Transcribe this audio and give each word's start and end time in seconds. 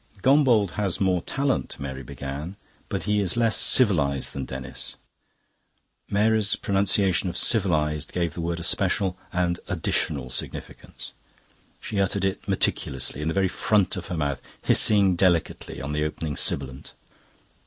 "Gombauld 0.23 0.71
has 0.77 0.99
more 0.99 1.21
talent," 1.21 1.79
Mary 1.79 2.01
began, 2.01 2.55
"but 2.89 3.03
he 3.03 3.19
is 3.19 3.37
less 3.37 3.55
civilised 3.55 4.33
than 4.33 4.45
Denis." 4.45 4.95
Mary's 6.09 6.55
pronunciation 6.55 7.29
of 7.29 7.37
"civilised" 7.37 8.11
gave 8.11 8.33
the 8.33 8.41
word 8.41 8.59
a 8.59 8.63
special 8.63 9.15
and 9.31 9.59
additional 9.67 10.31
significance. 10.31 11.11
She 11.79 12.01
uttered 12.01 12.25
it 12.25 12.47
meticulously, 12.47 13.21
in 13.21 13.27
the 13.27 13.35
very 13.35 13.47
front 13.47 13.95
of 13.95 14.07
her 14.07 14.17
mouth, 14.17 14.41
hissing 14.63 15.15
delicately 15.15 15.79
on 15.79 15.91
the 15.91 16.03
opening 16.03 16.35
sibilant. 16.35 16.93